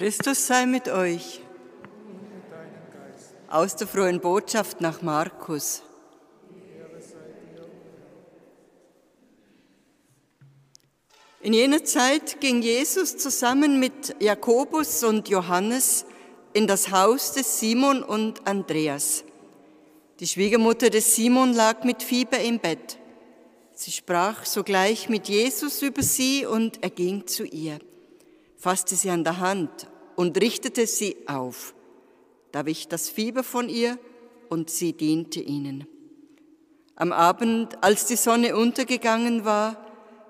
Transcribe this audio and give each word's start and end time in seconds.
Christus 0.00 0.46
sei 0.46 0.64
mit 0.64 0.88
euch. 0.88 1.42
Aus 3.50 3.76
der 3.76 3.86
frohen 3.86 4.18
Botschaft 4.18 4.80
nach 4.80 5.02
Markus. 5.02 5.82
In 11.42 11.52
jener 11.52 11.84
Zeit 11.84 12.40
ging 12.40 12.62
Jesus 12.62 13.18
zusammen 13.18 13.78
mit 13.78 14.16
Jakobus 14.20 15.04
und 15.04 15.28
Johannes 15.28 16.06
in 16.54 16.66
das 16.66 16.90
Haus 16.90 17.32
des 17.32 17.60
Simon 17.60 18.02
und 18.02 18.46
Andreas. 18.46 19.22
Die 20.18 20.26
Schwiegermutter 20.26 20.88
des 20.88 21.14
Simon 21.14 21.52
lag 21.52 21.84
mit 21.84 22.02
Fieber 22.02 22.40
im 22.40 22.58
Bett. 22.58 22.98
Sie 23.74 23.90
sprach 23.90 24.46
sogleich 24.46 25.10
mit 25.10 25.28
Jesus 25.28 25.82
über 25.82 26.02
sie 26.02 26.46
und 26.46 26.82
er 26.82 26.88
ging 26.88 27.26
zu 27.26 27.44
ihr, 27.44 27.80
fasste 28.56 28.96
sie 28.96 29.10
an 29.10 29.24
der 29.24 29.40
Hand 29.40 29.89
und 30.20 30.38
richtete 30.38 30.86
sie 30.86 31.16
auf. 31.26 31.74
Da 32.52 32.66
wich 32.66 32.88
das 32.88 33.08
Fieber 33.08 33.42
von 33.42 33.70
ihr 33.70 33.98
und 34.50 34.68
sie 34.68 34.92
diente 34.92 35.40
ihnen. 35.40 35.86
Am 36.94 37.10
Abend, 37.10 37.82
als 37.82 38.04
die 38.04 38.16
Sonne 38.16 38.54
untergegangen 38.54 39.46
war, 39.46 39.82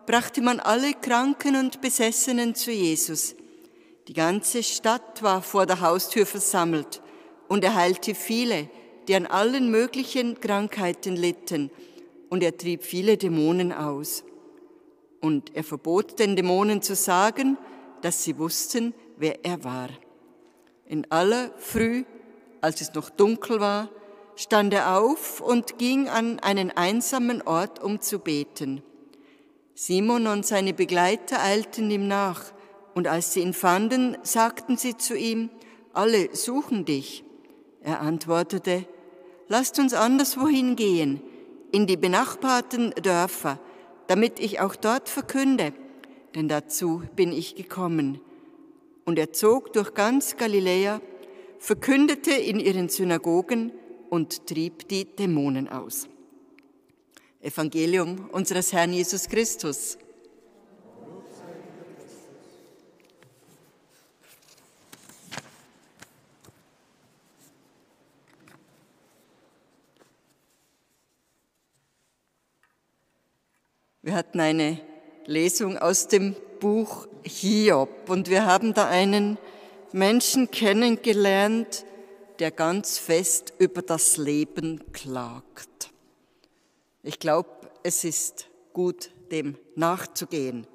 brachte 0.06 0.42
man 0.42 0.60
alle 0.60 0.92
Kranken 0.92 1.56
und 1.56 1.80
Besessenen 1.80 2.55
zu 2.55 2.70
Jesus. 2.70 3.34
Die 4.06 4.12
ganze 4.12 4.62
Stadt 4.62 5.24
war 5.24 5.42
vor 5.42 5.66
der 5.66 5.80
Haustür 5.80 6.25
versammelt 6.25 7.02
und 7.48 7.64
er 7.64 7.75
heilte 7.75 8.14
viele, 8.14 8.70
die 9.08 9.16
an 9.16 9.27
allen 9.27 9.72
möglichen 9.72 10.38
Krankheiten 10.38 11.16
litten, 11.16 11.69
und 12.28 12.44
er 12.44 12.56
trieb 12.56 12.84
viele 12.84 13.16
Dämonen 13.16 13.72
aus. 13.72 14.22
Und 15.20 15.56
er 15.56 15.64
verbot 15.64 16.20
den 16.20 16.36
Dämonen 16.36 16.80
zu 16.80 16.94
sagen, 16.94 17.58
dass 18.02 18.22
sie 18.22 18.38
wussten, 18.38 18.94
wer 19.20 19.44
er 19.44 19.62
war. 19.64 19.88
In 20.86 21.10
aller 21.10 21.50
Früh, 21.58 22.04
als 22.60 22.80
es 22.80 22.94
noch 22.94 23.10
dunkel 23.10 23.60
war, 23.60 23.88
stand 24.34 24.72
er 24.72 24.98
auf 24.98 25.40
und 25.40 25.78
ging 25.78 26.08
an 26.08 26.38
einen 26.40 26.70
einsamen 26.70 27.42
Ort, 27.42 27.82
um 27.82 28.00
zu 28.00 28.18
beten. 28.18 28.82
Simon 29.75 30.26
und 30.26 30.44
seine 30.47 30.75
Begleiter 30.75 31.41
eilten 31.41 31.91
ihm 31.91 32.08
nach, 32.08 32.53
und 32.94 33.06
als 33.06 33.32
sie 33.32 33.41
ihn 33.41 33.53
fanden, 33.53 34.16
sagten 34.22 34.76
sie 34.76 34.97
zu 34.97 35.16
ihm, 35.16 35.48
alle 35.92 36.34
suchen 36.34 36.84
dich. 36.84 37.25
Er 37.82 38.00
antwortete, 38.00 38.84
lasst 39.48 39.78
uns 39.78 39.94
anderswohin 39.94 40.76
gehen, 40.76 41.22
in 41.72 41.87
die 41.87 41.97
benachbarten 41.97 42.91
Dörfer, 43.02 43.58
damit 44.06 44.41
ich 44.41 44.60
auch 44.60 44.75
dort 44.75 45.08
verkünde, 45.08 45.72
denn 46.34 46.48
dazu 46.48 47.02
bin 47.14 47.32
ich 47.32 47.54
gekommen. 47.54 48.20
Und 49.10 49.19
er 49.19 49.32
zog 49.32 49.72
durch 49.72 49.93
ganz 49.94 50.37
Galiläa, 50.37 51.00
verkündete 51.59 52.31
in 52.31 52.60
ihren 52.60 52.88
Synagogen 52.88 53.72
und 54.09 54.47
trieb 54.47 54.87
die 54.87 55.04
Dämonen 55.04 55.66
aus. 55.69 56.06
Evangelium 57.41 58.31
unseres 58.31 58.72
Herrn 58.72 58.93
Jesus 58.93 59.26
Christus. 59.28 59.99
Wir 74.03 74.15
hatten 74.15 74.38
eine 74.38 74.81
Lesung 75.26 75.78
aus 75.78 76.06
dem 76.06 76.37
Buch 76.60 77.09
Hiob 77.25 78.09
und 78.09 78.31
wir 78.31 78.47
haben 78.47 78.75
da 78.75 78.87
einen 78.87 79.38
Menschen 79.93 80.50
kennengelernt, 80.50 81.84
der 82.38 82.50
ganz 82.50 82.98
fest 82.98 83.53
über 83.59 83.82
das 83.82 84.16
Leben 84.16 84.93
klagt. 84.93 85.91
Ich 87.03 87.19
glaube, 87.19 87.50
es 87.82 88.04
ist 88.04 88.49
gut, 88.72 89.10
dem 89.32 89.56
nachzugehen. 89.75 90.66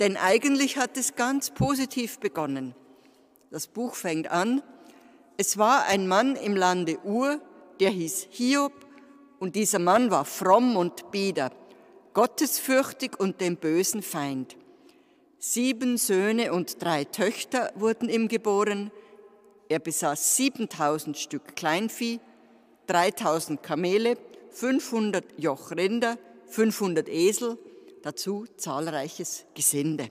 Denn 0.00 0.16
eigentlich 0.16 0.76
hat 0.76 0.96
es 0.96 1.14
ganz 1.14 1.50
positiv 1.50 2.18
begonnen. 2.18 2.74
Das 3.50 3.66
Buch 3.66 3.94
fängt 3.94 4.30
an. 4.30 4.62
Es 5.36 5.58
war 5.58 5.84
ein 5.84 6.08
Mann 6.08 6.36
im 6.36 6.56
Lande 6.56 6.98
Ur, 7.04 7.40
der 7.80 7.90
hieß 7.90 8.28
Hiob, 8.30 8.72
und 9.38 9.54
dieser 9.54 9.78
Mann 9.78 10.10
war 10.10 10.24
fromm 10.24 10.76
und 10.76 11.12
bieder 11.12 11.52
gottesfürchtig 12.18 13.20
und 13.20 13.40
dem 13.40 13.56
bösen 13.56 14.02
Feind. 14.02 14.56
Sieben 15.40 15.98
Söhne 15.98 16.52
und 16.52 16.82
drei 16.82 17.04
Töchter 17.04 17.72
wurden 17.76 18.08
ihm 18.08 18.26
geboren. 18.26 18.90
Er 19.68 19.78
besaß 19.78 20.36
7000 20.36 21.16
Stück 21.16 21.54
Kleinvieh, 21.54 22.18
3000 22.88 23.62
Kamele, 23.62 24.18
500 24.50 25.24
Joch 25.36 25.70
Rinder, 25.70 26.18
500 26.46 27.08
Esel, 27.08 27.56
dazu 28.02 28.46
zahlreiches 28.56 29.44
Gesinde. 29.54 30.10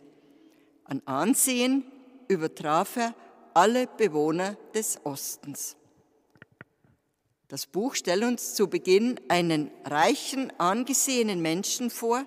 An 0.85 1.01
Ansehen 1.05 1.83
übertraf 2.29 2.95
er 2.95 3.13
alle 3.53 3.87
Bewohner 3.87 4.55
des 4.73 4.99
Ostens. 5.03 5.75
Das 7.49 7.65
Buch 7.65 7.95
stellt 7.95 8.23
uns 8.23 8.55
zu 8.55 8.67
Beginn 8.67 9.19
einen 9.27 9.71
reichen, 9.83 10.53
angesehenen 10.57 11.41
Menschen 11.41 11.89
vor, 11.89 12.25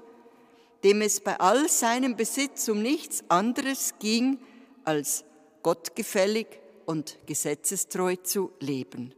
dem 0.85 1.03
es 1.03 1.21
bei 1.21 1.39
all 1.39 1.69
seinem 1.69 2.17
Besitz 2.17 2.69
um 2.69 2.83
nichts 2.83 3.25
anderes 3.29 3.95
ging, 3.99 4.39
als 4.85 5.25
gottgefällig 5.63 6.47
und 6.87 7.19
gesetzestreu 7.27 8.17
zu 8.17 8.53
leben. 8.61 9.15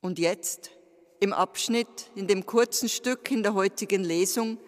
Und 0.00 0.18
jetzt, 0.18 0.70
im 1.20 1.32
Abschnitt, 1.32 2.10
in 2.14 2.26
dem 2.26 2.46
kurzen 2.46 2.88
Stück 2.88 3.30
in 3.30 3.42
der 3.42 3.54
heutigen 3.54 4.04
Lesung, 4.04 4.58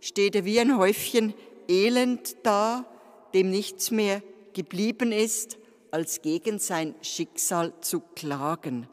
steht 0.00 0.34
er 0.34 0.44
wie 0.44 0.60
ein 0.60 0.78
Häufchen 0.78 1.34
Elend 1.68 2.36
da, 2.44 2.86
dem 3.34 3.50
nichts 3.50 3.90
mehr 3.90 4.22
geblieben 4.54 5.12
ist, 5.12 5.58
als 5.90 6.22
gegen 6.22 6.58
sein 6.58 6.94
Schicksal 7.02 7.72
zu 7.80 8.00
klagen. 8.00 8.88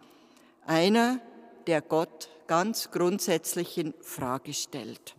Einer, 0.65 1.21
der 1.67 1.81
Gott 1.81 2.29
ganz 2.47 2.91
grundsätzlich 2.91 3.77
in 3.77 3.93
Frage 4.01 4.53
stellt. 4.53 5.15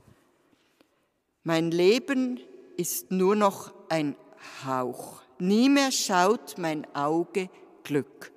Mein 1.47 1.71
Leben 1.71 2.41
ist 2.77 3.13
nur 3.13 3.37
noch 3.37 3.73
ein 3.89 4.17
Hauch. 4.65 5.23
Nie 5.39 5.69
mehr 5.69 5.93
schaut 5.93 6.59
mein 6.59 6.93
Auge 6.93 7.49
Glück. 7.85 8.33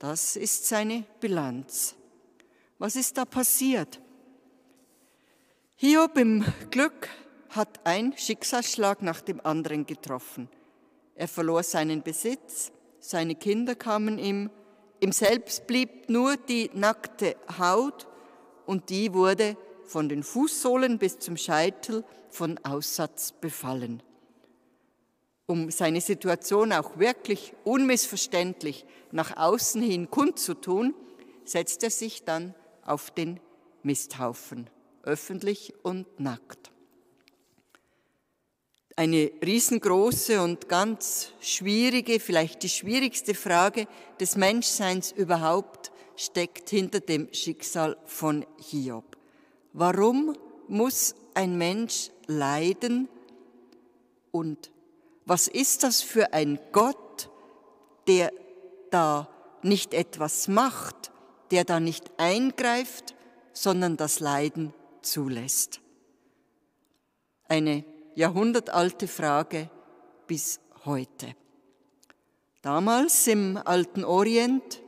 Das 0.00 0.34
ist 0.34 0.66
seine 0.66 1.04
Bilanz. 1.20 1.94
Was 2.80 2.96
ist 2.96 3.16
da 3.16 3.24
passiert? 3.24 4.00
Hiob 5.76 6.18
im 6.18 6.44
Glück 6.72 7.08
hat 7.50 7.78
ein 7.84 8.12
Schicksalsschlag 8.18 9.00
nach 9.00 9.20
dem 9.20 9.40
anderen 9.46 9.86
getroffen. 9.86 10.48
Er 11.14 11.28
verlor 11.28 11.62
seinen 11.62 12.02
Besitz, 12.02 12.72
seine 12.98 13.36
Kinder 13.36 13.76
kamen 13.76 14.18
ihm, 14.18 14.50
ihm 14.98 15.12
selbst 15.12 15.68
blieb 15.68 16.10
nur 16.10 16.36
die 16.38 16.72
nackte 16.74 17.36
Haut 17.56 18.08
und 18.66 18.90
die 18.90 19.14
wurde 19.14 19.56
von 19.86 20.08
den 20.08 20.22
Fußsohlen 20.22 20.98
bis 20.98 21.18
zum 21.18 21.36
Scheitel 21.36 22.04
von 22.28 22.58
Aussatz 22.64 23.32
befallen. 23.32 24.02
Um 25.46 25.70
seine 25.70 26.00
Situation 26.00 26.72
auch 26.72 26.98
wirklich 26.98 27.52
unmissverständlich 27.64 28.86
nach 29.12 29.36
außen 29.36 29.82
hin 29.82 30.10
kundzutun, 30.10 30.94
setzt 31.44 31.82
er 31.82 31.90
sich 31.90 32.24
dann 32.24 32.54
auf 32.82 33.10
den 33.10 33.40
Misthaufen, 33.82 34.70
öffentlich 35.02 35.74
und 35.82 36.18
nackt. 36.18 36.70
Eine 38.96 39.32
riesengroße 39.44 40.40
und 40.40 40.68
ganz 40.68 41.32
schwierige, 41.40 42.20
vielleicht 42.20 42.62
die 42.62 42.68
schwierigste 42.68 43.34
Frage 43.34 43.86
des 44.20 44.36
Menschseins 44.36 45.10
überhaupt 45.12 45.90
steckt 46.16 46.70
hinter 46.70 47.00
dem 47.00 47.28
Schicksal 47.34 47.96
von 48.06 48.46
Hiob. 48.60 49.16
Warum 49.76 50.36
muss 50.68 51.16
ein 51.34 51.58
Mensch 51.58 52.10
leiden 52.28 53.08
und 54.30 54.70
was 55.26 55.48
ist 55.48 55.82
das 55.82 56.00
für 56.00 56.32
ein 56.32 56.60
Gott, 56.70 57.28
der 58.06 58.32
da 58.92 59.28
nicht 59.62 59.92
etwas 59.92 60.46
macht, 60.46 61.10
der 61.50 61.64
da 61.64 61.80
nicht 61.80 62.08
eingreift, 62.18 63.16
sondern 63.52 63.96
das 63.96 64.20
Leiden 64.20 64.72
zulässt? 65.02 65.80
Eine 67.48 67.84
jahrhundertalte 68.14 69.08
Frage 69.08 69.68
bis 70.28 70.60
heute. 70.84 71.34
Damals 72.62 73.26
im 73.26 73.56
alten 73.56 74.04
Orient, 74.04 74.82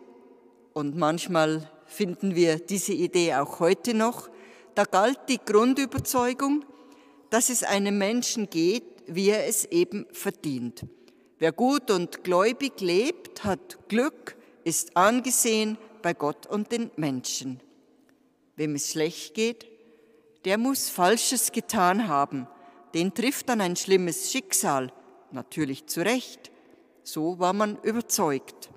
und 0.74 0.94
manchmal 0.94 1.68
finden 1.86 2.36
wir 2.36 2.60
diese 2.60 2.92
Idee 2.92 3.34
auch 3.34 3.58
heute 3.58 3.92
noch, 3.92 4.30
da 4.76 4.84
galt 4.84 5.20
die 5.28 5.38
Grundüberzeugung, 5.38 6.64
dass 7.30 7.48
es 7.48 7.64
einem 7.64 7.98
Menschen 7.98 8.48
geht, 8.50 8.84
wie 9.06 9.30
er 9.30 9.46
es 9.46 9.64
eben 9.64 10.06
verdient. 10.12 10.84
Wer 11.38 11.52
gut 11.52 11.90
und 11.90 12.22
gläubig 12.22 12.80
lebt, 12.80 13.42
hat 13.42 13.88
Glück, 13.88 14.36
ist 14.64 14.96
angesehen 14.96 15.78
bei 16.02 16.12
Gott 16.12 16.46
und 16.46 16.72
den 16.72 16.90
Menschen. 16.96 17.60
Wem 18.56 18.74
es 18.74 18.90
schlecht 18.92 19.34
geht, 19.34 19.66
der 20.44 20.58
muss 20.58 20.90
Falsches 20.90 21.52
getan 21.52 22.08
haben. 22.08 22.46
Den 22.94 23.14
trifft 23.14 23.48
dann 23.48 23.60
ein 23.60 23.76
schlimmes 23.76 24.30
Schicksal, 24.30 24.92
natürlich 25.30 25.86
zu 25.86 26.02
Recht. 26.02 26.50
So 27.02 27.38
war 27.38 27.52
man 27.52 27.78
überzeugt. 27.82 28.70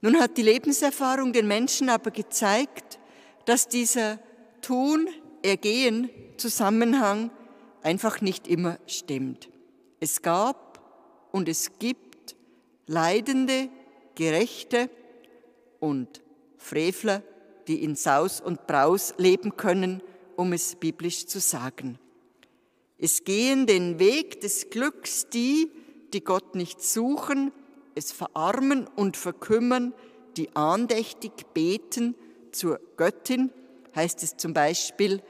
Nun 0.00 0.18
hat 0.18 0.36
die 0.36 0.42
Lebenserfahrung 0.42 1.32
den 1.32 1.46
Menschen 1.46 1.88
aber 1.88 2.10
gezeigt, 2.10 2.98
dass 3.44 3.68
dieser 3.68 4.18
Tun-Ergehen-Zusammenhang 4.62 7.30
einfach 7.82 8.20
nicht 8.20 8.48
immer 8.48 8.78
stimmt. 8.86 9.48
Es 10.00 10.22
gab 10.22 10.80
und 11.32 11.48
es 11.48 11.78
gibt 11.78 12.36
Leidende, 12.86 13.68
Gerechte 14.14 14.90
und 15.80 16.22
Frevler, 16.56 17.22
die 17.68 17.82
in 17.82 17.96
Saus 17.96 18.40
und 18.40 18.66
Braus 18.66 19.14
leben 19.18 19.56
können, 19.56 20.02
um 20.36 20.52
es 20.52 20.76
biblisch 20.76 21.26
zu 21.26 21.40
sagen. 21.40 21.98
Es 22.98 23.24
gehen 23.24 23.66
den 23.66 23.98
Weg 23.98 24.40
des 24.40 24.70
Glücks 24.70 25.28
die, 25.28 25.70
die 26.12 26.22
Gott 26.22 26.54
nicht 26.54 26.82
suchen, 26.82 27.52
es 27.94 28.12
verarmen 28.12 28.86
und 28.96 29.16
verkümmern, 29.16 29.92
die 30.36 30.54
andächtig 30.54 31.32
beten 31.52 32.14
zur 32.52 32.80
Göttin, 32.96 33.50
heißt 33.94 34.22
es 34.22 34.36
zum 34.36 34.52
Beispiel 34.52 35.22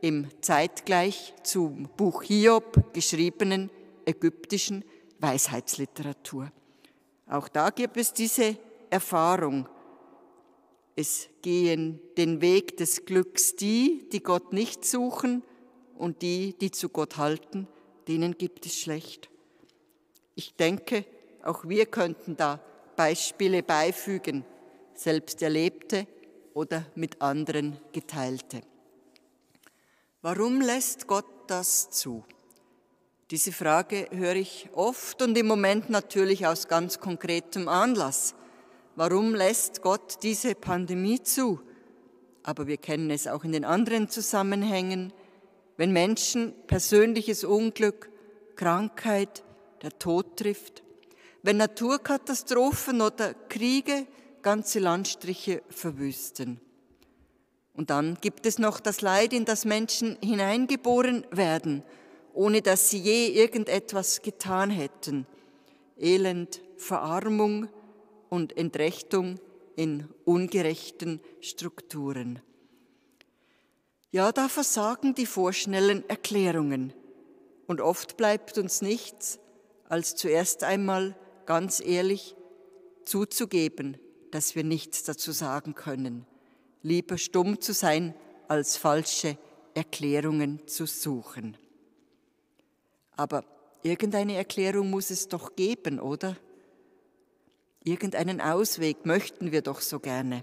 im 0.00 0.28
zeitgleich 0.40 1.34
zum 1.42 1.88
Buch 1.96 2.22
Hiob 2.22 2.92
geschriebenen 2.92 3.70
ägyptischen 4.06 4.84
Weisheitsliteratur. 5.18 6.52
Auch 7.26 7.48
da 7.48 7.70
gibt 7.70 7.96
es 7.96 8.12
diese 8.12 8.56
Erfahrung. 8.90 9.68
Es 10.96 11.28
gehen 11.42 12.00
den 12.16 12.40
Weg 12.40 12.76
des 12.76 13.04
Glücks 13.04 13.56
die, 13.56 14.08
die 14.12 14.22
Gott 14.22 14.52
nicht 14.52 14.84
suchen, 14.84 15.42
und 15.96 16.22
die, 16.22 16.54
die 16.60 16.70
zu 16.70 16.88
Gott 16.88 17.16
halten, 17.16 17.68
denen 18.08 18.36
gibt 18.36 18.66
es 18.66 18.78
schlecht. 18.78 19.30
Ich 20.34 20.54
denke, 20.54 21.04
auch 21.42 21.64
wir 21.66 21.86
könnten 21.86 22.36
da 22.36 22.60
Beispiele 22.96 23.62
beifügen, 23.62 24.44
selbst 24.94 25.42
erlebte 25.42 26.06
oder 26.54 26.86
mit 26.94 27.20
anderen 27.20 27.76
geteilte. 27.92 28.62
Warum 30.22 30.60
lässt 30.60 31.06
Gott 31.06 31.26
das 31.48 31.90
zu? 31.90 32.24
Diese 33.30 33.52
Frage 33.52 34.08
höre 34.10 34.36
ich 34.36 34.70
oft 34.72 35.20
und 35.20 35.36
im 35.36 35.46
Moment 35.46 35.90
natürlich 35.90 36.46
aus 36.46 36.68
ganz 36.68 37.00
konkretem 37.00 37.68
Anlass. 37.68 38.34
Warum 38.96 39.34
lässt 39.34 39.82
Gott 39.82 40.22
diese 40.22 40.54
Pandemie 40.54 41.22
zu? 41.22 41.60
Aber 42.42 42.66
wir 42.66 42.76
kennen 42.76 43.10
es 43.10 43.26
auch 43.26 43.44
in 43.44 43.52
den 43.52 43.64
anderen 43.64 44.08
Zusammenhängen, 44.08 45.12
wenn 45.76 45.92
Menschen 45.92 46.54
persönliches 46.66 47.44
Unglück, 47.44 48.10
Krankheit, 48.54 49.42
der 49.82 49.98
Tod 49.98 50.36
trifft, 50.36 50.82
wenn 51.42 51.56
Naturkatastrophen 51.56 53.00
oder 53.00 53.34
Kriege 53.34 54.06
ganze 54.44 54.78
Landstriche 54.78 55.62
verwüsten. 55.70 56.60
Und 57.72 57.90
dann 57.90 58.16
gibt 58.20 58.46
es 58.46 58.60
noch 58.60 58.78
das 58.78 59.00
Leid, 59.00 59.32
in 59.32 59.44
das 59.44 59.64
Menschen 59.64 60.16
hineingeboren 60.22 61.26
werden, 61.32 61.82
ohne 62.32 62.62
dass 62.62 62.90
sie 62.90 62.98
je 62.98 63.26
irgendetwas 63.28 64.22
getan 64.22 64.70
hätten. 64.70 65.26
Elend, 65.98 66.60
Verarmung 66.76 67.68
und 68.28 68.56
Entrechtung 68.56 69.40
in 69.74 70.08
ungerechten 70.24 71.20
Strukturen. 71.40 72.40
Ja, 74.12 74.30
da 74.30 74.48
versagen 74.48 75.14
die 75.16 75.26
vorschnellen 75.26 76.08
Erklärungen. 76.08 76.92
Und 77.66 77.80
oft 77.80 78.16
bleibt 78.16 78.58
uns 78.58 78.82
nichts, 78.82 79.40
als 79.88 80.14
zuerst 80.14 80.62
einmal 80.62 81.16
ganz 81.46 81.80
ehrlich 81.80 82.36
zuzugeben, 83.04 83.98
dass 84.34 84.56
wir 84.56 84.64
nichts 84.64 85.04
dazu 85.04 85.30
sagen 85.30 85.76
können. 85.76 86.26
Lieber 86.82 87.18
stumm 87.18 87.60
zu 87.60 87.72
sein, 87.72 88.14
als 88.48 88.76
falsche 88.76 89.38
Erklärungen 89.74 90.66
zu 90.66 90.86
suchen. 90.86 91.56
Aber 93.16 93.44
irgendeine 93.84 94.34
Erklärung 94.34 94.90
muss 94.90 95.10
es 95.10 95.28
doch 95.28 95.54
geben, 95.54 96.00
oder? 96.00 96.36
Irgendeinen 97.84 98.40
Ausweg 98.40 99.06
möchten 99.06 99.52
wir 99.52 99.62
doch 99.62 99.80
so 99.80 100.00
gerne. 100.00 100.42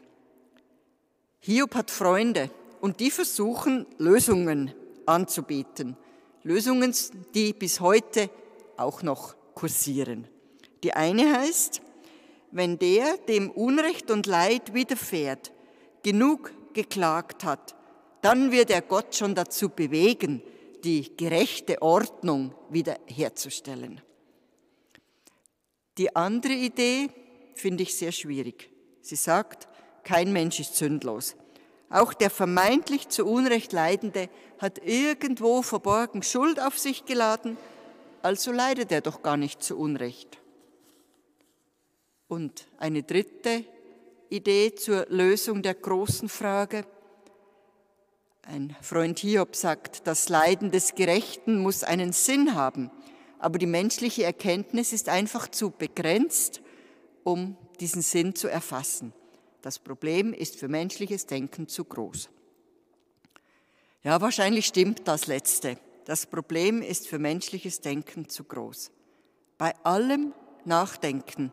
Hiob 1.41 1.75
hat 1.75 1.91
Freunde, 1.91 2.49
und 2.79 3.01
die 3.01 3.11
versuchen 3.11 3.85
Lösungen 3.97 4.73
anzubieten. 5.05 5.97
Lösungen, 6.43 6.95
die 7.35 7.51
bis 7.51 7.81
heute 7.81 8.29
auch 8.77 9.03
noch 9.03 9.35
kursieren. 9.53 10.29
Die 10.83 10.93
eine 10.93 11.39
heißt, 11.39 11.81
wenn 12.51 12.77
der, 12.79 13.17
dem 13.17 13.49
Unrecht 13.49 14.11
und 14.11 14.27
Leid 14.27 14.73
widerfährt, 14.73 15.51
genug 16.03 16.51
geklagt 16.73 17.43
hat, 17.43 17.75
dann 18.21 18.51
wird 18.51 18.69
er 18.69 18.81
Gott 18.81 19.15
schon 19.15 19.35
dazu 19.35 19.69
bewegen, 19.69 20.41
die 20.83 21.15
gerechte 21.15 21.81
Ordnung 21.81 22.53
wiederherzustellen. 22.69 24.01
Die 25.97 26.15
andere 26.15 26.53
Idee 26.53 27.09
finde 27.55 27.83
ich 27.83 27.95
sehr 27.95 28.11
schwierig. 28.11 28.69
Sie 29.01 29.15
sagt, 29.15 29.67
kein 30.03 30.31
Mensch 30.33 30.59
ist 30.59 30.75
sündlos. 30.75 31.35
Auch 31.89 32.13
der 32.13 32.29
vermeintlich 32.29 33.09
zu 33.09 33.25
Unrecht 33.25 33.73
Leidende 33.73 34.29
hat 34.59 34.79
irgendwo 34.85 35.61
verborgen 35.61 36.23
Schuld 36.23 36.59
auf 36.59 36.79
sich 36.79 37.05
geladen, 37.05 37.57
also 38.21 38.51
leidet 38.51 38.91
er 38.91 39.01
doch 39.01 39.21
gar 39.21 39.35
nicht 39.35 39.61
zu 39.61 39.77
Unrecht. 39.77 40.40
Und 42.31 42.65
eine 42.77 43.03
dritte 43.03 43.65
Idee 44.29 44.73
zur 44.73 45.05
Lösung 45.09 45.61
der 45.61 45.73
großen 45.73 46.29
Frage. 46.29 46.85
Ein 48.43 48.73
Freund 48.81 49.19
Hiob 49.19 49.53
sagt, 49.53 50.07
das 50.07 50.29
Leiden 50.29 50.71
des 50.71 50.95
Gerechten 50.95 51.59
muss 51.59 51.83
einen 51.83 52.13
Sinn 52.13 52.55
haben, 52.55 52.89
aber 53.37 53.59
die 53.59 53.65
menschliche 53.65 54.23
Erkenntnis 54.23 54.93
ist 54.93 55.09
einfach 55.09 55.49
zu 55.49 55.71
begrenzt, 55.71 56.61
um 57.25 57.57
diesen 57.81 58.01
Sinn 58.01 58.33
zu 58.33 58.47
erfassen. 58.47 59.11
Das 59.61 59.77
Problem 59.77 60.31
ist 60.31 60.55
für 60.55 60.69
menschliches 60.69 61.25
Denken 61.25 61.67
zu 61.67 61.83
groß. 61.83 62.29
Ja, 64.03 64.21
wahrscheinlich 64.21 64.67
stimmt 64.67 65.05
das 65.05 65.27
Letzte. 65.27 65.77
Das 66.05 66.27
Problem 66.27 66.81
ist 66.81 67.09
für 67.09 67.19
menschliches 67.19 67.81
Denken 67.81 68.29
zu 68.29 68.45
groß. 68.45 68.89
Bei 69.57 69.75
allem 69.83 70.33
Nachdenken, 70.63 71.51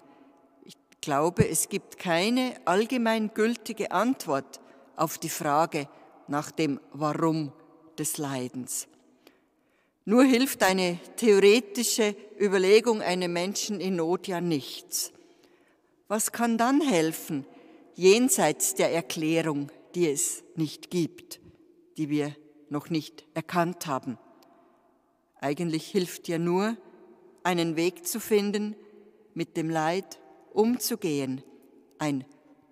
glaube, 1.08 1.48
es 1.48 1.70
gibt 1.70 1.98
keine 1.98 2.52
allgemeingültige 2.66 3.92
Antwort 3.92 4.60
auf 4.94 5.16
die 5.16 5.30
Frage 5.30 5.88
nach 6.26 6.50
dem 6.50 6.80
Warum 6.92 7.50
des 7.98 8.18
Leidens. 8.18 8.88
Nur 10.04 10.24
hilft 10.24 10.62
eine 10.62 10.98
theoretische 11.16 12.14
Überlegung 12.38 13.00
einem 13.00 13.32
Menschen 13.32 13.80
in 13.80 13.96
Not 13.96 14.26
ja 14.26 14.42
nichts. 14.42 15.14
Was 16.08 16.30
kann 16.30 16.58
dann 16.58 16.82
helfen? 16.82 17.46
jenseits 17.94 18.74
der 18.74 18.92
Erklärung, 18.92 19.72
die 19.94 20.10
es 20.10 20.44
nicht 20.56 20.90
gibt, 20.90 21.40
die 21.96 22.10
wir 22.10 22.36
noch 22.68 22.90
nicht 22.90 23.24
erkannt 23.32 23.86
haben. 23.86 24.18
Eigentlich 25.40 25.86
hilft 25.86 26.28
ja 26.28 26.36
nur, 26.38 26.76
einen 27.44 27.76
Weg 27.76 28.06
zu 28.06 28.20
finden, 28.20 28.76
mit 29.32 29.56
dem 29.56 29.70
Leid 29.70 30.18
umzugehen, 30.58 31.42
ein 31.98 32.24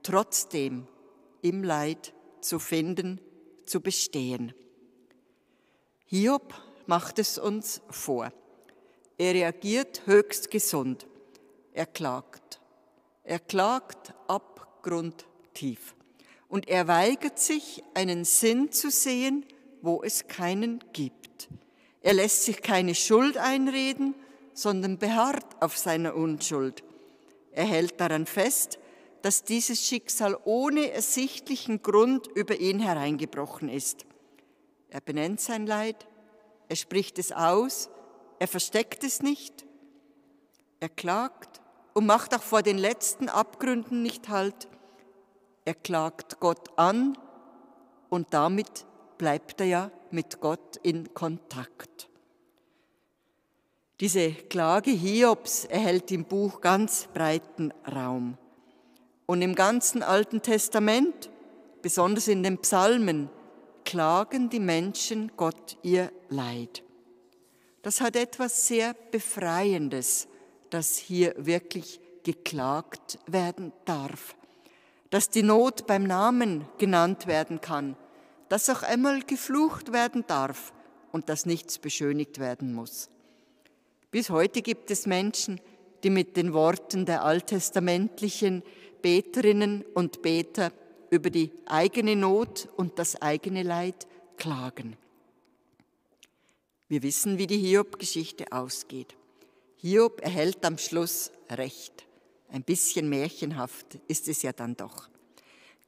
trotzdem 0.02 0.86
im 1.42 1.62
Leid 1.62 2.12
zu 2.40 2.58
finden, 2.58 3.20
zu 3.64 3.80
bestehen. 3.80 4.52
Hiob 6.06 6.54
macht 6.86 7.18
es 7.18 7.38
uns 7.38 7.82
vor. 7.90 8.32
Er 9.18 9.34
reagiert 9.34 10.02
höchst 10.06 10.50
gesund. 10.50 11.06
Er 11.72 11.86
klagt. 11.86 12.60
Er 13.24 13.38
klagt 13.38 14.14
ab 14.28 14.56
abgrundtief. 14.86 15.94
Und 16.48 16.68
er 16.68 16.86
weigert 16.86 17.38
sich, 17.38 17.82
einen 17.94 18.24
Sinn 18.24 18.70
zu 18.70 18.90
sehen, 18.90 19.44
wo 19.82 20.02
es 20.02 20.28
keinen 20.28 20.82
gibt. 20.92 21.48
Er 22.02 22.14
lässt 22.14 22.44
sich 22.44 22.62
keine 22.62 22.94
Schuld 22.94 23.36
einreden, 23.36 24.14
sondern 24.54 24.98
beharrt 24.98 25.60
auf 25.60 25.76
seiner 25.76 26.14
Unschuld. 26.14 26.84
Er 27.56 27.64
hält 27.64 28.00
daran 28.00 28.26
fest, 28.26 28.78
dass 29.22 29.42
dieses 29.42 29.84
Schicksal 29.84 30.38
ohne 30.44 30.92
ersichtlichen 30.92 31.82
Grund 31.82 32.28
über 32.28 32.60
ihn 32.60 32.78
hereingebrochen 32.78 33.70
ist. 33.70 34.04
Er 34.90 35.00
benennt 35.00 35.40
sein 35.40 35.66
Leid, 35.66 36.06
er 36.68 36.76
spricht 36.76 37.18
es 37.18 37.32
aus, 37.32 37.88
er 38.38 38.46
versteckt 38.46 39.02
es 39.04 39.22
nicht. 39.22 39.64
Er 40.80 40.90
klagt 40.90 41.62
und 41.94 42.04
macht 42.04 42.34
auch 42.34 42.42
vor 42.42 42.60
den 42.62 42.76
letzten 42.76 43.30
Abgründen 43.30 44.02
nicht 44.02 44.28
Halt. 44.28 44.68
Er 45.64 45.74
klagt 45.74 46.38
Gott 46.40 46.78
an 46.78 47.16
und 48.10 48.34
damit 48.34 48.84
bleibt 49.16 49.62
er 49.62 49.66
ja 49.66 49.90
mit 50.10 50.40
Gott 50.40 50.76
in 50.82 51.14
Kontakt. 51.14 52.10
Diese 54.00 54.30
Klage 54.30 54.90
Hiobs 54.90 55.64
erhält 55.64 56.12
im 56.12 56.26
Buch 56.26 56.60
ganz 56.60 57.08
breiten 57.14 57.72
Raum. 57.90 58.36
Und 59.24 59.40
im 59.40 59.54
ganzen 59.54 60.02
Alten 60.02 60.42
Testament, 60.42 61.30
besonders 61.80 62.28
in 62.28 62.42
den 62.42 62.58
Psalmen, 62.58 63.30
klagen 63.86 64.50
die 64.50 64.60
Menschen 64.60 65.32
Gott 65.38 65.78
ihr 65.82 66.12
Leid. 66.28 66.82
Das 67.80 68.02
hat 68.02 68.16
etwas 68.16 68.66
sehr 68.66 68.94
Befreiendes, 69.12 70.28
dass 70.68 70.98
hier 70.98 71.34
wirklich 71.38 71.98
geklagt 72.22 73.18
werden 73.26 73.72
darf, 73.86 74.36
dass 75.08 75.30
die 75.30 75.42
Not 75.42 75.86
beim 75.86 76.04
Namen 76.04 76.66
genannt 76.76 77.26
werden 77.26 77.62
kann, 77.62 77.96
dass 78.50 78.68
auch 78.68 78.82
einmal 78.82 79.22
geflucht 79.22 79.94
werden 79.94 80.24
darf 80.26 80.74
und 81.12 81.30
dass 81.30 81.46
nichts 81.46 81.78
beschönigt 81.78 82.38
werden 82.40 82.74
muss. 82.74 83.08
Bis 84.16 84.30
heute 84.30 84.62
gibt 84.62 84.90
es 84.90 85.04
Menschen, 85.04 85.60
die 86.02 86.08
mit 86.08 86.38
den 86.38 86.54
Worten 86.54 87.04
der 87.04 87.22
alttestamentlichen 87.22 88.62
Beterinnen 89.02 89.84
und 89.92 90.22
Beter 90.22 90.72
über 91.10 91.28
die 91.28 91.52
eigene 91.66 92.16
Not 92.16 92.66
und 92.78 92.98
das 92.98 93.20
eigene 93.20 93.62
Leid 93.62 94.06
klagen. 94.38 94.96
Wir 96.88 97.02
wissen, 97.02 97.36
wie 97.36 97.46
die 97.46 97.58
Hiob-Geschichte 97.58 98.52
ausgeht. 98.52 99.14
Hiob 99.76 100.22
erhält 100.22 100.64
am 100.64 100.78
Schluss 100.78 101.30
Recht. 101.50 102.06
Ein 102.48 102.62
bisschen 102.62 103.10
märchenhaft 103.10 103.98
ist 104.08 104.28
es 104.28 104.40
ja 104.40 104.54
dann 104.54 104.78
doch. 104.78 105.10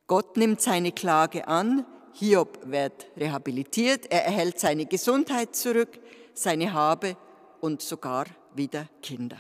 Gott 0.07 0.37
nimmt 0.37 0.61
seine 0.61 0.93
Klage 0.93 1.49
an, 1.49 1.87
Hiob 2.13 2.59
wird 2.67 3.07
rehabilitiert, 3.17 4.13
er 4.13 4.27
erhält 4.27 4.61
seine 4.61 4.85
Gesundheit 4.85 5.57
zurück, 5.57 5.99
seine 6.35 6.75
Habe 6.75 7.17
und 7.61 7.83
sogar 7.83 8.27
wieder 8.55 8.89
Kinder. 9.03 9.39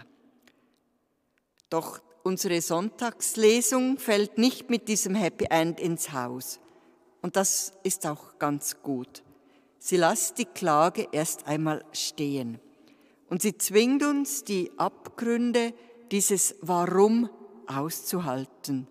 Doch 1.70 2.00
unsere 2.22 2.60
Sonntagslesung 2.60 3.98
fällt 3.98 4.38
nicht 4.38 4.70
mit 4.70 4.88
diesem 4.88 5.14
Happy 5.14 5.46
End 5.50 5.80
ins 5.80 6.12
Haus. 6.12 6.60
Und 7.20 7.36
das 7.36 7.72
ist 7.82 8.06
auch 8.06 8.38
ganz 8.38 8.82
gut. 8.82 9.22
Sie 9.78 9.96
lässt 9.96 10.38
die 10.38 10.44
Klage 10.44 11.08
erst 11.12 11.46
einmal 11.46 11.84
stehen. 11.92 12.60
Und 13.28 13.42
sie 13.42 13.56
zwingt 13.58 14.02
uns, 14.02 14.44
die 14.44 14.70
Abgründe 14.76 15.74
dieses 16.10 16.56
Warum 16.60 17.28
auszuhalten. 17.66 18.86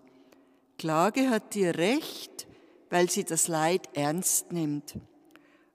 Klage 0.78 1.28
hat 1.28 1.56
ihr 1.56 1.76
Recht, 1.76 2.46
weil 2.90 3.10
sie 3.10 3.24
das 3.24 3.48
Leid 3.48 3.88
ernst 3.94 4.52
nimmt. 4.52 4.94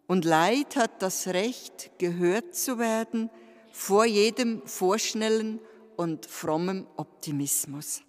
Und 0.07 0.25
Leid 0.25 0.75
hat 0.75 1.01
das 1.01 1.27
Recht, 1.27 1.91
gehört 1.97 2.55
zu 2.55 2.77
werden 2.77 3.29
vor 3.71 4.05
jedem 4.05 4.65
vorschnellen 4.67 5.59
und 5.95 6.25
frommem 6.25 6.87
Optimismus. 6.97 8.01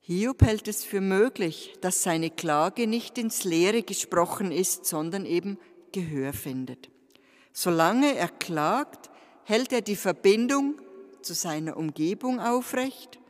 Hiob 0.00 0.42
hält 0.42 0.66
es 0.66 0.84
für 0.84 1.00
möglich, 1.00 1.74
dass 1.82 2.02
seine 2.02 2.30
Klage 2.30 2.86
nicht 2.86 3.16
ins 3.18 3.44
Leere 3.44 3.82
gesprochen 3.82 4.50
ist, 4.50 4.86
sondern 4.86 5.24
eben 5.24 5.58
Gehör 5.92 6.32
findet. 6.32 6.90
Solange 7.52 8.16
er 8.16 8.28
klagt, 8.28 9.10
hält 9.44 9.72
er 9.72 9.82
die 9.82 9.96
Verbindung 9.96 10.80
zu 11.22 11.34
seiner 11.34 11.76
Umgebung 11.76 12.40
aufrecht 12.40 13.20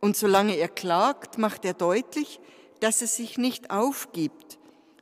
und 0.00 0.16
solange 0.16 0.56
er 0.56 0.68
klagt, 0.68 1.38
macht 1.38 1.64
er 1.64 1.74
deutlich, 1.74 2.40
dass 2.80 3.00
er 3.00 3.08
sich 3.08 3.38
nicht 3.38 3.70
aufgibt, 3.70 4.58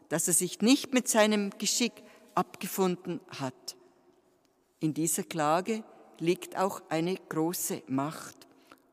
dass 0.09 0.29
er 0.29 0.35
sich 0.35 0.61
nicht 0.61 0.95
mit 0.95 1.09
seinem 1.09 1.51
Geschick 1.59 1.93
abgefunden 2.35 3.21
hat. 3.29 3.77
In 4.81 4.95
dieser 4.95 5.25
Klage 5.25 5.83
liegt 6.19 6.57
auch 6.57 6.83
eine 6.89 7.17
große 7.17 7.83
Macht. 7.87 8.47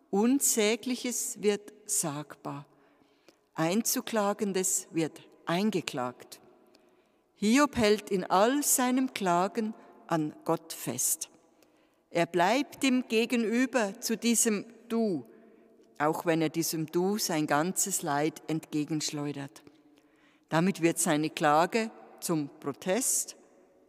Unsägliches 0.10 1.42
wird 1.42 1.74
sagbar. 1.86 2.66
Einzuklagendes 3.54 4.88
wird 4.92 5.22
eingeklagt. 5.46 6.40
Hiob 7.36 7.76
hält 7.76 8.10
in 8.10 8.24
all 8.24 8.64
seinem 8.64 9.14
Klagen 9.14 9.74
an 10.08 10.34
Gott 10.44 10.74
fest. 10.74 11.30
Er 12.10 12.26
bleibt 12.26 12.84
ihm 12.84 13.04
gegenüber 13.08 14.00
zu 14.00 14.18
diesem 14.18 14.66
Du, 14.88 15.26
auch 15.98 16.26
wenn 16.26 16.42
er 16.42 16.50
diesem 16.50 16.86
Du 16.88 17.18
sein 17.18 17.46
ganzes 17.46 18.02
Leid 18.02 18.42
entgegenschleudert. 18.48 19.65
Damit 20.50 20.82
wird 20.82 21.00
seine 21.00 21.30
Klage 21.30 21.92
zum 22.20 22.50
Protest, 22.60 23.36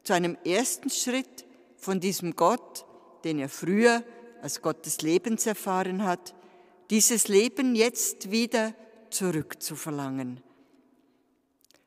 zu 0.03 0.13
einem 0.13 0.37
ersten 0.45 0.91
Schritt 0.91 1.45
von 1.77 2.01
diesem 2.01 2.37
Gott, 2.37 2.85
den 3.25 3.39
er 3.39 3.49
früher 3.49 4.05
als 4.41 4.63
Gott 4.63 4.87
des 4.87 5.03
Lebens 5.03 5.47
erfahren 5.47 6.05
hat, 6.05 6.35
dieses 6.91 7.29
Leben 7.29 7.75
jetzt 7.75 8.31
wieder 8.31 8.75
zurückzuverlangen. 9.11 10.41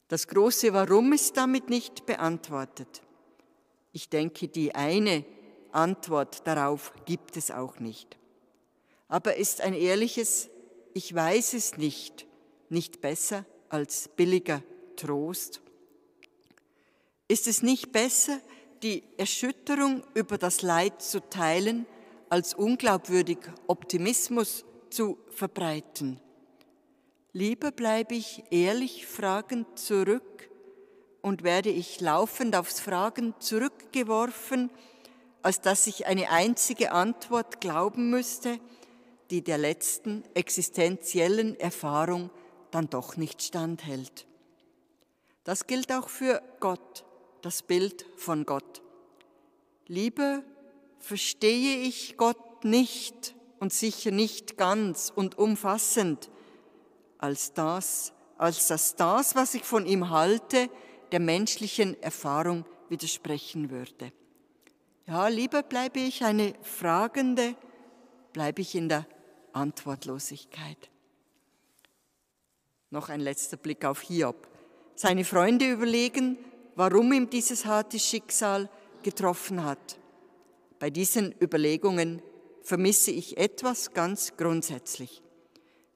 Das 0.09 0.27
große 0.27 0.73
Warum 0.73 1.13
ist 1.13 1.37
damit 1.37 1.69
nicht 1.69 2.05
beantwortet. 2.05 3.01
Ich 3.91 4.09
denke, 4.09 4.47
die 4.47 4.75
eine 4.75 5.23
Antwort 5.71 6.45
darauf 6.47 6.93
gibt 7.05 7.37
es 7.37 7.51
auch 7.51 7.79
nicht. 7.79 8.17
Aber 9.07 9.35
ist 9.35 9.61
ein 9.61 9.73
ehrliches 9.73 10.49
Ich 10.93 11.13
weiß 11.13 11.53
es 11.53 11.77
nicht 11.77 12.25
nicht 12.69 13.01
besser 13.01 13.45
als 13.69 14.09
billiger 14.15 14.61
Trost? 14.95 15.61
Ist 17.27 17.47
es 17.47 17.61
nicht 17.61 17.91
besser, 17.91 18.39
die 18.83 19.03
Erschütterung 19.17 20.03
über 20.13 20.37
das 20.37 20.61
Leid 20.61 21.01
zu 21.01 21.19
teilen, 21.29 21.85
als 22.29 22.53
unglaubwürdig 22.53 23.39
Optimismus 23.67 24.65
zu 24.89 25.17
verbreiten. 25.29 26.19
Lieber 27.33 27.71
bleibe 27.71 28.15
ich 28.15 28.43
ehrlich 28.49 29.05
fragend 29.05 29.77
zurück 29.77 30.49
und 31.21 31.43
werde 31.43 31.69
ich 31.69 31.99
laufend 32.01 32.55
aufs 32.55 32.79
Fragen 32.79 33.33
zurückgeworfen, 33.39 34.69
als 35.41 35.61
dass 35.61 35.87
ich 35.87 36.07
eine 36.07 36.29
einzige 36.29 36.91
Antwort 36.91 37.61
glauben 37.61 38.09
müsste, 38.09 38.59
die 39.29 39.43
der 39.43 39.57
letzten 39.57 40.23
existenziellen 40.33 41.59
Erfahrung 41.59 42.31
dann 42.71 42.89
doch 42.89 43.17
nicht 43.17 43.41
standhält. 43.41 44.27
Das 45.43 45.67
gilt 45.67 45.91
auch 45.91 46.09
für 46.09 46.41
Gott 46.59 47.05
das 47.41 47.63
Bild 47.63 48.05
von 48.17 48.45
Gott. 48.45 48.81
Lieber 49.87 50.43
verstehe 50.99 51.81
ich 51.81 52.17
Gott 52.17 52.63
nicht 52.63 53.35
und 53.59 53.73
sicher 53.73 54.11
nicht 54.11 54.57
ganz 54.57 55.11
und 55.13 55.37
umfassend, 55.37 56.29
als 57.17 57.53
das, 57.53 58.13
als 58.37 58.67
dass 58.67 58.95
das, 58.95 59.35
was 59.35 59.53
ich 59.53 59.63
von 59.63 59.85
ihm 59.85 60.09
halte, 60.09 60.69
der 61.11 61.19
menschlichen 61.19 62.01
Erfahrung 62.01 62.65
widersprechen 62.89 63.69
würde. 63.69 64.11
Ja, 65.07 65.27
lieber 65.27 65.63
bleibe 65.63 65.99
ich 65.99 66.23
eine 66.23 66.53
Fragende, 66.61 67.55
bleibe 68.31 68.61
ich 68.61 68.75
in 68.75 68.89
der 68.89 69.07
Antwortlosigkeit. 69.53 70.89
Noch 72.91 73.09
ein 73.09 73.19
letzter 73.19 73.57
Blick 73.57 73.85
auf 73.85 74.01
Hiob. 74.01 74.47
Seine 74.95 75.23
Freunde 75.23 75.69
überlegen, 75.71 76.37
warum 76.75 77.13
ihm 77.13 77.29
dieses 77.29 77.65
harte 77.65 77.99
Schicksal 77.99 78.69
getroffen 79.03 79.63
hat. 79.63 79.99
Bei 80.79 80.89
diesen 80.89 81.35
Überlegungen 81.41 82.21
vermisse 82.63 83.11
ich 83.11 83.37
etwas 83.37 83.93
ganz 83.93 84.35
grundsätzlich. 84.37 85.21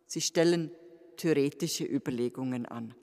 Sie 0.06 0.22
stellen 0.22 0.72
theoretische 1.18 1.86
Überlegungen 1.86 2.66
an. 2.66 2.94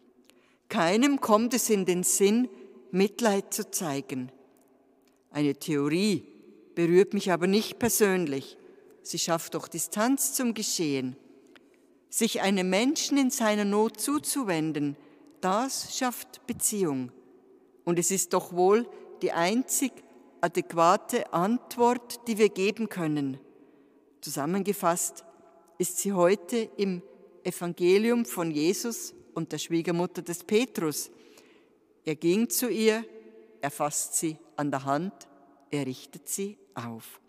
Keinem 0.69 1.21
kommt 1.21 1.55
es 1.55 1.69
in 1.69 1.85
den 1.85 2.05
Sinn, 2.05 2.49
Mitleid 2.93 3.53
zu 3.53 3.71
zeigen. 3.71 4.31
Eine 5.31 5.55
Theorie 5.55 6.27
berührt 6.75 7.13
mich 7.13 7.33
aber 7.33 7.47
nicht 7.47 7.79
persönlich. 7.79 8.57
Sie 9.03 9.19
schafft 9.19 9.55
doch 9.55 9.69
Distanz 9.69 10.35
zum 10.35 10.55
Geschehen. 10.55 11.17
Sich 12.11 12.43
einem 12.43 12.69
Menschen 12.69 13.17
in 13.17 13.31
seiner 13.31 13.65
Not 13.65 14.01
zuzuwenden, 14.01 14.97
das 15.41 15.97
schafft 15.97 16.47
Beziehung. 16.47 17.13
Und 17.85 17.99
es 17.99 18.11
ist 18.11 18.35
doch 18.35 18.53
wohl 18.53 18.87
die 19.23 19.33
einzig 19.33 19.93
adäquate 20.41 21.33
Antwort, 21.33 22.27
die 22.27 22.37
wir 22.37 22.49
geben 22.49 22.89
können. 22.89 23.39
Zusammengefasst 24.21 25.25
ist 25.79 25.99
sie 25.99 26.13
heute 26.13 26.69
im 26.77 27.03
Evangelium 27.45 28.25
von 28.25 28.51
Jesus 28.51 29.15
und 29.35 29.53
der 29.53 29.59
Schwiegermutter 29.59 30.23
des 30.23 30.45
Petrus. 30.45 31.11
Er 32.05 32.17
ging 32.17 32.49
zu 32.51 32.69
ihr, 32.69 33.05
er 33.61 33.71
fasst 33.71 34.17
sie 34.17 34.37
an 34.57 34.71
der 34.71 34.85
Hand, 34.85 35.13
er 35.71 35.87
richtet 35.87 36.29
sie 36.29 36.59
auf. 36.75 37.20